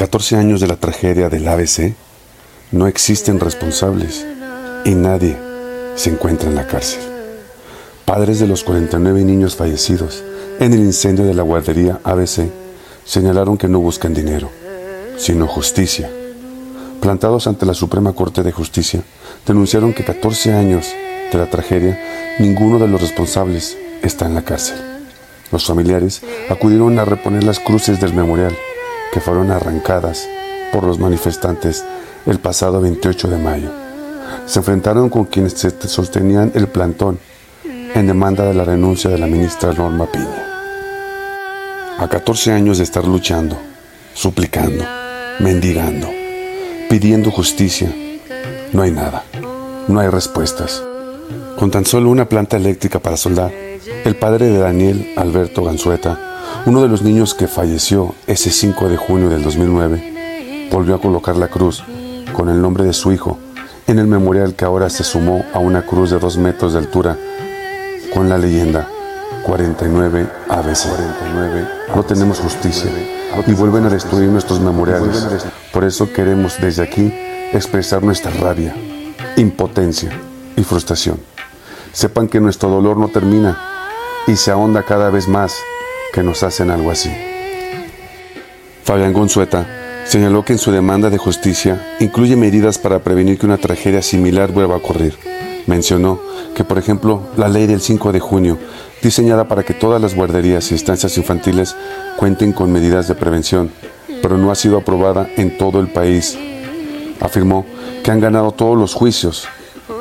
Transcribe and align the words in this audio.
14 0.00 0.36
años 0.36 0.62
de 0.62 0.66
la 0.66 0.76
tragedia 0.76 1.28
del 1.28 1.46
ABC, 1.46 1.92
no 2.72 2.86
existen 2.86 3.38
responsables 3.38 4.24
y 4.86 4.94
nadie 4.94 5.36
se 5.94 6.08
encuentra 6.08 6.48
en 6.48 6.54
la 6.54 6.66
cárcel. 6.66 7.02
Padres 8.06 8.40
de 8.40 8.46
los 8.46 8.64
49 8.64 9.22
niños 9.24 9.56
fallecidos 9.56 10.24
en 10.58 10.72
el 10.72 10.78
incendio 10.78 11.26
de 11.26 11.34
la 11.34 11.42
guardería 11.42 12.00
ABC 12.02 12.50
señalaron 13.04 13.58
que 13.58 13.68
no 13.68 13.78
buscan 13.80 14.14
dinero, 14.14 14.50
sino 15.18 15.46
justicia. 15.46 16.10
Plantados 17.02 17.46
ante 17.46 17.66
la 17.66 17.74
Suprema 17.74 18.14
Corte 18.14 18.42
de 18.42 18.52
Justicia, 18.52 19.02
denunciaron 19.46 19.92
que 19.92 20.02
14 20.02 20.54
años 20.54 20.86
de 21.30 21.36
la 21.36 21.50
tragedia, 21.50 22.00
ninguno 22.38 22.78
de 22.78 22.88
los 22.88 23.02
responsables 23.02 23.76
está 24.00 24.24
en 24.24 24.34
la 24.34 24.46
cárcel. 24.46 24.78
Los 25.52 25.66
familiares 25.66 26.22
acudieron 26.48 26.98
a 26.98 27.04
reponer 27.04 27.44
las 27.44 27.60
cruces 27.60 28.00
del 28.00 28.14
memorial 28.14 28.56
que 29.12 29.20
fueron 29.20 29.50
arrancadas 29.50 30.28
por 30.72 30.84
los 30.84 30.98
manifestantes 30.98 31.84
el 32.26 32.38
pasado 32.38 32.80
28 32.80 33.28
de 33.28 33.38
mayo. 33.38 33.70
Se 34.46 34.60
enfrentaron 34.60 35.08
con 35.08 35.24
quienes 35.24 35.54
sostenían 35.86 36.52
el 36.54 36.68
plantón 36.68 37.18
en 37.64 38.06
demanda 38.06 38.44
de 38.44 38.54
la 38.54 38.64
renuncia 38.64 39.10
de 39.10 39.18
la 39.18 39.26
ministra 39.26 39.72
Norma 39.72 40.06
Piña. 40.06 40.46
A 41.98 42.08
14 42.08 42.52
años 42.52 42.78
de 42.78 42.84
estar 42.84 43.04
luchando, 43.04 43.58
suplicando, 44.14 44.84
mendigando, 45.40 46.08
pidiendo 46.88 47.30
justicia, 47.30 47.92
no 48.72 48.82
hay 48.82 48.90
nada, 48.90 49.24
no 49.88 50.00
hay 50.00 50.08
respuestas. 50.08 50.82
Con 51.58 51.70
tan 51.70 51.84
solo 51.84 52.10
una 52.10 52.28
planta 52.28 52.56
eléctrica 52.56 53.00
para 53.00 53.16
soldar, 53.16 53.52
el 54.04 54.16
padre 54.16 54.46
de 54.46 54.58
Daniel 54.58 55.12
Alberto 55.16 55.64
Ganzueta 55.64 56.29
uno 56.66 56.82
de 56.82 56.88
los 56.88 57.02
niños 57.02 57.34
que 57.34 57.46
falleció 57.46 58.14
ese 58.26 58.50
5 58.50 58.88
de 58.88 58.96
junio 58.96 59.28
del 59.28 59.42
2009 59.42 60.68
volvió 60.70 60.94
a 60.94 61.00
colocar 61.00 61.36
la 61.36 61.48
cruz 61.48 61.82
con 62.32 62.48
el 62.48 62.60
nombre 62.60 62.84
de 62.84 62.92
su 62.92 63.12
hijo 63.12 63.38
en 63.86 63.98
el 63.98 64.06
memorial 64.06 64.54
que 64.54 64.64
ahora 64.64 64.88
se 64.88 65.04
sumó 65.04 65.44
a 65.52 65.58
una 65.58 65.82
cruz 65.82 66.10
de 66.10 66.18
dos 66.18 66.36
metros 66.36 66.72
de 66.72 66.78
altura 66.78 67.16
con 68.14 68.28
la 68.28 68.38
leyenda 68.38 68.88
49 69.42 70.26
ABC. 70.48 70.88
49. 70.88 71.68
No 71.94 72.02
tenemos 72.04 72.38
justicia 72.38 72.90
y 73.46 73.52
vuelven 73.52 73.86
a 73.86 73.90
destruir 73.90 74.28
nuestros 74.28 74.60
memoriales. 74.60 75.26
Por 75.72 75.84
eso 75.84 76.12
queremos 76.12 76.60
desde 76.60 76.82
aquí 76.82 77.12
expresar 77.52 78.02
nuestra 78.02 78.30
rabia, 78.32 78.74
impotencia 79.36 80.10
y 80.56 80.62
frustración. 80.62 81.18
Sepan 81.92 82.28
que 82.28 82.40
nuestro 82.40 82.68
dolor 82.68 82.96
no 82.96 83.08
termina 83.08 83.58
y 84.26 84.36
se 84.36 84.50
ahonda 84.50 84.84
cada 84.84 85.10
vez 85.10 85.26
más 85.26 85.56
que 86.12 86.22
nos 86.22 86.42
hacen 86.42 86.70
algo 86.70 86.90
así. 86.90 87.10
Fabián 88.84 89.12
Gonzueta 89.12 89.66
señaló 90.04 90.44
que 90.44 90.52
en 90.52 90.58
su 90.58 90.72
demanda 90.72 91.10
de 91.10 91.18
justicia 91.18 91.96
incluye 92.00 92.34
medidas 92.34 92.78
para 92.78 92.98
prevenir 92.98 93.38
que 93.38 93.46
una 93.46 93.58
tragedia 93.58 94.02
similar 94.02 94.50
vuelva 94.50 94.74
a 94.74 94.78
ocurrir. 94.78 95.16
Mencionó 95.66 96.20
que, 96.54 96.64
por 96.64 96.78
ejemplo, 96.78 97.22
la 97.36 97.48
ley 97.48 97.66
del 97.66 97.80
5 97.80 98.10
de 98.12 98.20
junio, 98.20 98.58
diseñada 99.02 99.46
para 99.46 99.62
que 99.62 99.74
todas 99.74 100.00
las 100.00 100.14
guarderías 100.14 100.72
y 100.72 100.74
estancias 100.74 101.16
infantiles 101.16 101.76
cuenten 102.16 102.52
con 102.52 102.72
medidas 102.72 103.06
de 103.06 103.14
prevención, 103.14 103.70
pero 104.20 104.36
no 104.36 104.50
ha 104.50 104.56
sido 104.56 104.78
aprobada 104.78 105.28
en 105.36 105.56
todo 105.56 105.78
el 105.80 105.88
país. 105.88 106.36
Afirmó 107.20 107.64
que 108.02 108.10
han 108.10 108.20
ganado 108.20 108.50
todos 108.52 108.76
los 108.76 108.94
juicios, 108.94 109.46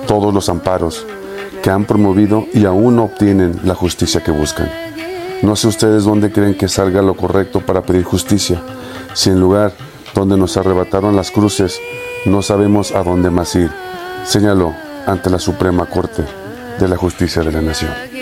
todos 0.07 0.33
los 0.33 0.49
amparos, 0.49 1.05
que 1.61 1.69
han 1.69 1.85
promovido 1.85 2.47
y 2.53 2.65
aún 2.65 2.95
no 2.95 3.03
obtienen 3.03 3.59
la 3.63 3.75
justicia 3.75 4.23
que 4.23 4.31
buscan. 4.31 4.88
No 5.41 5.55
sé 5.55 5.67
ustedes 5.67 6.03
dónde 6.03 6.31
creen 6.31 6.55
que 6.55 6.67
salga 6.67 7.01
lo 7.01 7.15
correcto 7.15 7.61
para 7.61 7.81
pedir 7.81 8.03
justicia, 8.03 8.61
si 9.13 9.29
en 9.29 9.39
lugar 9.39 9.71
donde 10.13 10.37
nos 10.37 10.57
arrebataron 10.57 11.15
las 11.15 11.31
cruces 11.31 11.79
no 12.25 12.41
sabemos 12.41 12.91
a 12.91 13.03
dónde 13.03 13.29
más 13.29 13.55
ir, 13.55 13.71
señaló 14.25 14.73
ante 15.05 15.29
la 15.29 15.39
Suprema 15.39 15.85
Corte 15.85 16.25
de 16.77 16.87
la 16.87 16.97
Justicia 16.97 17.41
de 17.41 17.51
la 17.53 17.61
Nación. 17.61 18.18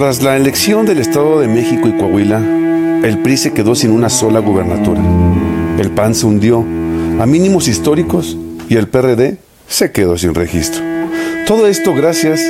Tras 0.00 0.22
la 0.22 0.34
elección 0.34 0.86
del 0.86 0.98
Estado 0.98 1.40
de 1.40 1.46
México 1.46 1.86
y 1.86 1.92
Coahuila, 1.92 2.38
el 3.04 3.18
PRI 3.18 3.36
se 3.36 3.52
quedó 3.52 3.74
sin 3.74 3.90
una 3.90 4.08
sola 4.08 4.40
gubernatura. 4.40 5.02
El 5.78 5.90
PAN 5.90 6.14
se 6.14 6.24
hundió 6.24 6.60
a 7.20 7.26
mínimos 7.26 7.68
históricos 7.68 8.34
y 8.70 8.76
el 8.76 8.88
PRD 8.88 9.36
se 9.68 9.92
quedó 9.92 10.16
sin 10.16 10.34
registro. 10.34 10.82
Todo 11.46 11.66
esto 11.66 11.94
gracias, 11.94 12.40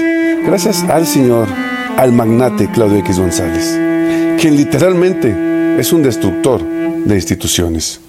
gracias 0.46 0.84
al 0.84 1.08
señor, 1.08 1.48
al 1.96 2.12
magnate 2.12 2.70
Claudio 2.70 2.98
X 2.98 3.18
González, 3.18 3.76
quien 4.40 4.56
literalmente 4.56 5.34
es 5.76 5.92
un 5.92 6.04
destructor 6.04 6.62
de 6.62 7.16
instituciones. 7.16 8.00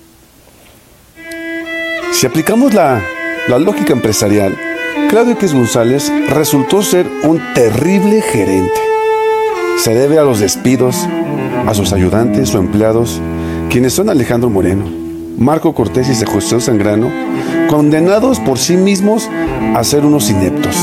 Si 2.14 2.28
aplicamos 2.28 2.76
la, 2.76 3.02
la 3.48 3.58
lógica 3.58 3.94
empresarial, 3.94 4.56
Claudio 5.10 5.34
X 5.34 5.56
González 5.56 6.14
resultó 6.30 6.84
ser 6.84 7.08
un 7.24 7.42
terrible 7.56 8.22
gerente 8.22 8.91
se 9.78 9.94
debe 9.94 10.20
a 10.20 10.24
los 10.24 10.40
despidos 10.40 11.08
a 11.68 11.74
sus 11.74 11.94
ayudantes 11.94 12.54
o 12.56 12.60
empleados, 12.60 13.22
quienes 13.70 13.94
son 13.94 14.10
Alejandro 14.10 14.50
Moreno, 14.50 14.84
Marco 15.38 15.74
Cortés 15.74 16.10
y 16.10 16.26
José 16.26 16.60
Sangrano, 16.60 17.10
condenados 17.70 18.40
por 18.40 18.58
sí 18.58 18.78
mismos 18.78 19.30
a 19.76 19.84
ser 19.84 20.06
unos 20.06 20.30
ineptos. 20.30 20.76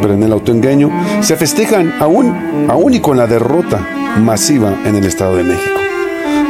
Pero 0.00 0.14
en 0.14 0.22
el 0.22 0.32
autoengaño 0.32 0.90
se 1.20 1.36
festejan 1.36 1.94
aún, 2.00 2.68
aún 2.68 2.94
y 2.94 3.00
con 3.00 3.16
la 3.16 3.26
derrota 3.26 3.80
masiva 4.18 4.74
en 4.84 4.96
el 4.96 5.04
Estado 5.04 5.36
de 5.36 5.44
México, 5.44 5.78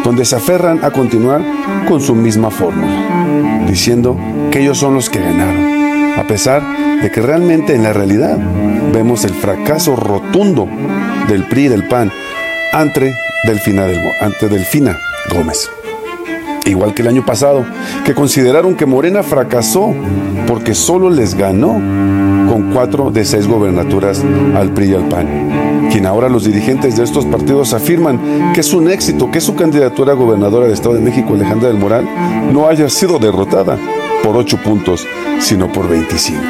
donde 0.05 0.25
se 0.25 0.37
aferran 0.37 0.85
a 0.85 0.91
continuar 0.91 1.43
con 1.89 2.01
su 2.01 2.15
misma 2.15 2.51
fórmula, 2.51 3.65
diciendo 3.67 4.17
que 4.51 4.61
ellos 4.61 4.79
son 4.79 4.95
los 4.95 5.11
que 5.11 5.21
ganaron, 5.21 6.19
a 6.19 6.27
pesar 6.27 6.63
de 7.03 7.11
que 7.11 7.23
realmente 7.23 7.75
en 7.75 7.83
la 7.83 7.93
realidad 7.93 8.39
vemos 8.93 9.25
el 9.25 9.35
fracaso 9.35 9.97
rotundo 9.97 10.69
del 11.31 11.45
PRI 11.45 11.69
del 11.69 11.87
PAN 11.87 12.11
ante 12.73 13.15
Delfina, 13.45 13.87
ante 14.21 14.49
Delfina 14.49 14.99
Gómez. 15.33 15.71
Igual 16.67 16.93
que 16.93 17.03
el 17.03 17.09
año 17.09 17.25
pasado, 17.25 17.65
que 18.05 18.15
consideraron 18.15 18.75
que 18.75 18.85
Morena 18.85 19.23
fracasó 19.23 19.95
porque 20.49 20.75
solo 20.75 21.09
les 21.09 21.37
ganó 21.37 21.75
con 22.51 22.73
cuatro 22.75 23.13
de 23.13 23.25
seis 23.25 23.47
gobernaturas 23.47 24.25
al 24.57 24.75
PRI 24.75 24.91
y 24.91 24.95
al 24.95 25.09
PAN. 25.09 25.89
Quien 25.93 26.05
ahora 26.05 26.29
los 26.29 26.45
dirigentes 26.45 26.97
de 26.97 27.05
estos 27.05 27.25
partidos 27.27 27.75
afirman 27.75 28.53
que 28.53 28.61
es 28.61 28.73
un 28.73 28.91
éxito 28.91 29.31
que 29.31 29.41
su 29.41 29.55
candidatura 29.55 30.13
a 30.13 30.17
gobernadora 30.17 30.65
del 30.65 30.75
Estado 30.75 30.97
de 30.97 31.01
México, 31.01 31.35
Alejandra 31.35 31.69
del 31.69 31.79
Moral, 31.79 32.09
no 32.53 32.67
haya 32.67 32.89
sido 32.89 33.21
derrotada 33.21 33.79
por 34.25 34.37
ocho 34.37 34.57
puntos, 34.57 35.07
sino 35.39 35.71
por 35.71 35.89
25. 35.89 36.43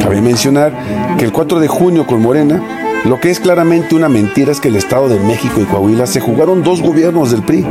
Cabe 0.00 0.20
mencionar 0.22 0.72
que 1.18 1.24
el 1.24 1.32
4 1.32 1.58
de 1.58 1.68
junio 1.68 2.06
con 2.06 2.22
Morena, 2.22 2.79
lo 3.04 3.18
que 3.18 3.30
es 3.30 3.40
claramente 3.40 3.94
una 3.94 4.08
mentira 4.08 4.52
es 4.52 4.60
que 4.60 4.68
el 4.68 4.76
Estado 4.76 5.08
de 5.08 5.18
México 5.20 5.60
y 5.60 5.64
Coahuila 5.64 6.06
se 6.06 6.20
jugaron 6.20 6.62
dos 6.62 6.82
gobiernos 6.82 7.30
del 7.30 7.42
PRI 7.42 7.64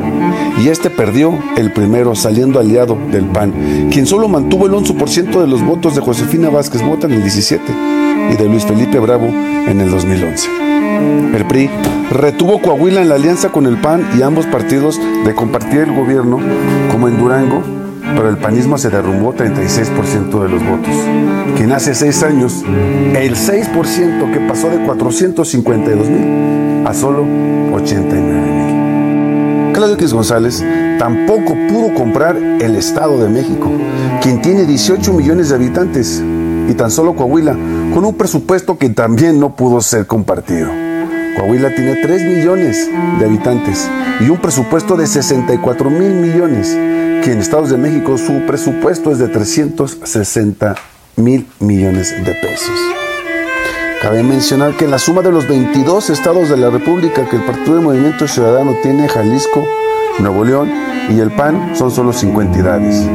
y 0.63 0.69
este 0.69 0.89
perdió 0.89 1.37
el 1.55 1.71
primero 1.71 2.15
saliendo 2.15 2.59
aliado 2.59 2.97
del 3.11 3.25
PAN, 3.25 3.89
quien 3.91 4.07
solo 4.07 4.27
mantuvo 4.27 4.65
el 4.65 4.73
11% 4.73 5.39
de 5.39 5.47
los 5.47 5.63
votos 5.63 5.95
de 5.95 6.01
Josefina 6.01 6.49
Vázquez 6.49 6.81
Mota 6.81 7.05
en 7.05 7.13
el 7.13 7.21
17 7.21 7.63
y 8.31 8.35
de 8.37 8.45
Luis 8.49 8.65
Felipe 8.65 8.99
Bravo 8.99 9.27
en 9.27 9.79
el 9.79 9.91
2011. 9.91 10.49
El 11.35 11.45
PRI 11.45 11.69
retuvo 12.09 12.59
Coahuila 12.59 13.01
en 13.01 13.09
la 13.09 13.15
alianza 13.15 13.49
con 13.49 13.67
el 13.67 13.77
PAN 13.77 14.09
y 14.17 14.23
ambos 14.23 14.47
partidos 14.47 14.99
de 15.25 15.35
compartir 15.35 15.81
el 15.81 15.93
gobierno, 15.93 16.39
como 16.91 17.07
en 17.07 17.19
Durango, 17.19 17.63
pero 18.15 18.29
el 18.29 18.37
panismo 18.37 18.77
se 18.77 18.89
derrumbó 18.89 19.33
36% 19.33 20.41
de 20.41 20.49
los 20.49 20.63
votos. 20.65 20.93
Quien 21.55 21.71
hace 21.71 21.93
seis 21.93 22.23
años, 22.23 22.63
el 22.65 23.35
6% 23.35 24.31
que 24.31 24.39
pasó 24.41 24.69
de 24.69 24.79
452 24.85 26.09
mil 26.09 26.87
a 26.87 26.93
solo 26.93 27.25
89 27.73 28.41
mil. 28.41 29.73
Claudio 29.73 29.95
X 29.95 30.13
González 30.13 30.63
tampoco 30.97 31.55
pudo 31.69 31.93
comprar 31.93 32.35
el 32.37 32.75
Estado 32.75 33.21
de 33.23 33.29
México, 33.29 33.71
quien 34.21 34.41
tiene 34.41 34.65
18 34.65 35.13
millones 35.13 35.49
de 35.49 35.55
habitantes, 35.55 36.21
y 36.67 36.73
tan 36.73 36.91
solo 36.91 37.15
Coahuila, 37.15 37.53
con 37.93 38.05
un 38.05 38.15
presupuesto 38.15 38.77
que 38.77 38.89
también 38.89 39.39
no 39.39 39.55
pudo 39.55 39.81
ser 39.81 40.05
compartido. 40.05 40.69
Coahuila 41.37 41.73
tiene 41.73 41.95
3 41.95 42.23
millones 42.23 42.89
de 43.19 43.25
habitantes 43.25 43.89
y 44.19 44.29
un 44.29 44.37
presupuesto 44.37 44.97
de 44.97 45.07
64 45.07 45.89
mil 45.89 46.11
millones 46.11 46.77
que 47.23 47.31
en 47.31 47.39
Estados 47.39 47.69
de 47.69 47.77
México 47.77 48.17
su 48.17 48.45
presupuesto 48.45 49.11
es 49.11 49.19
de 49.19 49.27
360 49.27 50.75
mil 51.17 51.47
millones 51.59 52.13
de 52.23 52.33
pesos. 52.33 52.79
Cabe 54.01 54.23
mencionar 54.23 54.77
que 54.77 54.87
la 54.87 54.97
suma 54.97 55.21
de 55.21 55.31
los 55.31 55.47
22 55.47 56.09
estados 56.09 56.49
de 56.49 56.57
la 56.57 56.69
República 56.69 57.27
que 57.27 57.35
el 57.35 57.43
Partido 57.43 57.75
de 57.75 57.81
Movimiento 57.81 58.27
Ciudadano 58.27 58.75
tiene, 58.81 59.09
Jalisco, 59.09 59.65
Nuevo 60.19 60.45
León 60.45 60.71
y 61.09 61.19
el 61.19 61.31
PAN 61.31 61.75
son 61.75 61.91
solo 61.91 62.13
cinco 62.13 62.41
entidades. 62.41 63.05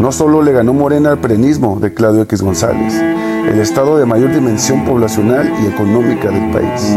No 0.00 0.10
solo 0.10 0.42
le 0.42 0.52
ganó 0.52 0.72
Morena 0.72 1.10
al 1.10 1.18
perenismo 1.18 1.78
de 1.78 1.92
Claudio 1.92 2.22
X 2.22 2.42
González, 2.42 2.94
el 2.94 3.60
estado 3.60 3.98
de 3.98 4.06
mayor 4.06 4.32
dimensión 4.32 4.84
poblacional 4.84 5.52
y 5.62 5.66
económica 5.66 6.30
del 6.30 6.50
país, 6.50 6.96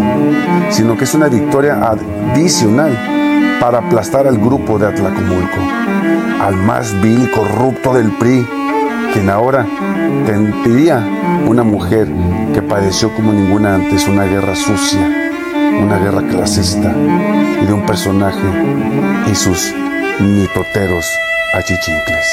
sino 0.70 0.98
que 0.98 1.04
es 1.04 1.14
una 1.14 1.28
victoria 1.28 1.80
adicional 1.84 2.98
para 3.60 3.80
aplastar 3.80 4.28
al 4.28 4.38
grupo 4.38 4.80
de 4.80 4.88
Atlacomulco, 4.88 5.58
al 6.44 6.58
más 6.58 7.00
vil 7.02 7.32
corrupto 7.32 7.94
del 7.94 8.12
PRI, 8.18 8.46
quien 9.14 9.30
ahora 9.30 9.66
tendría 10.26 11.02
una 11.48 11.64
mujer 11.64 12.10
que 12.54 12.62
padeció 12.62 13.14
como 13.16 13.32
ninguna 13.32 13.76
antes 13.76 14.10
una 14.10 14.26
guerra 14.26 14.54
sucia, 14.54 15.32
una 15.82 15.98
guerra 16.00 16.22
clasista 16.24 16.94
y 17.62 17.66
de 17.66 17.72
un 17.72 17.86
personaje 17.86 18.44
y 19.32 19.36
sus 19.36 19.74
mitoteros 20.20 21.06
achichincles. 21.54 22.28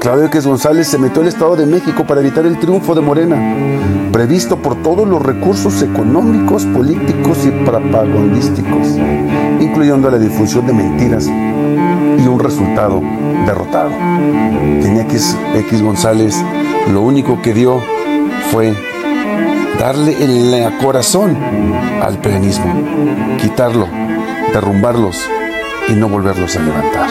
Claudio 0.00 0.26
X 0.26 0.46
González 0.46 0.88
se 0.88 0.96
metió 0.96 1.20
al 1.20 1.28
Estado 1.28 1.56
de 1.56 1.66
México 1.66 2.06
para 2.06 2.22
evitar 2.22 2.46
el 2.46 2.58
triunfo 2.58 2.94
de 2.94 3.02
Morena, 3.02 3.36
previsto 4.12 4.56
por 4.56 4.82
todos 4.82 5.06
los 5.06 5.20
recursos 5.20 5.82
económicos, 5.82 6.64
políticos 6.64 7.44
y 7.44 7.50
propagandísticos, 7.66 8.96
incluyendo 9.60 10.10
la 10.10 10.18
difusión 10.18 10.66
de 10.66 10.72
mentiras 10.72 11.28
y 12.18 12.26
un 12.26 12.38
resultado 12.38 13.00
derrotado. 13.46 13.90
X, 15.00 15.36
X 15.54 15.82
González 15.82 16.44
lo 16.92 17.02
único 17.02 17.40
que 17.40 17.54
dio 17.54 17.80
fue 18.50 18.74
darle 19.78 20.16
el 20.22 20.76
corazón 20.78 21.36
al 22.02 22.18
peronismo, 22.18 22.74
quitarlo, 23.40 23.86
derrumbarlos 24.52 25.18
y 25.88 25.92
no 25.92 26.08
volverlos 26.08 26.56
a 26.56 26.60
levantar. 26.60 27.08